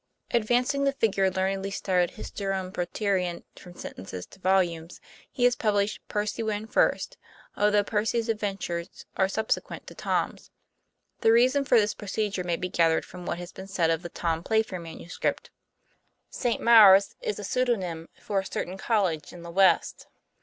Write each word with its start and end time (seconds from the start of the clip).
Advancing 0.31 0.83
the 0.83 0.93
figure 0.93 1.29
learnedly 1.29 1.69
styled 1.71 2.09
hysteron 2.13 2.71
proteron 2.71 3.43
from 3.55 3.75
sentences 3.75 4.25
to 4.25 4.39
volumes, 4.39 4.99
he 5.31 5.43
has 5.43 5.55
published 5.55 5.97
3 6.07 6.07
4 6.07 6.07
PREFACE. 6.09 6.17
1 6.17 6.23
Percy 6.23 6.43
Wynn' 6.43 6.67
first, 6.73 7.17
although 7.55 7.83
Percy's 7.83 8.27
adventures 8.27 9.05
are 9.15 9.27
subsequent 9.27 9.85
to 9.85 9.93
Tom's. 9.93 10.49
The 11.19 11.31
reason 11.31 11.65
for 11.65 11.79
this 11.79 11.93
pro 11.93 12.07
cedure 12.07 12.43
may 12.43 12.55
be 12.57 12.67
gathered 12.67 13.05
from 13.05 13.27
what 13.27 13.37
has 13.37 13.51
been 13.51 13.67
said 13.67 13.91
of 13.91 14.01
the 14.01 14.09
"Tom 14.09 14.41
Playfair" 14.41 14.79
manuscript. 14.79 15.51
St. 16.31 16.59
Maure's 16.59 17.13
is 17.21 17.37
a 17.37 17.43
pseudonym 17.43 18.09
for 18.19 18.39
a 18.39 18.45
certain 18.47 18.79
college 18.79 19.31
in 19.31 19.43
the 19.43 19.51
West. 19.51 20.07